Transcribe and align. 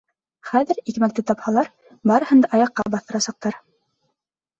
Хәҙер 0.51 0.77
икмәкте 0.93 1.23
тапһалар, 1.31 1.69
барыһын 2.13 2.41
да 2.45 2.49
аяҡҡа 2.59 2.87
баҫтырасаҡтар. 2.95 3.59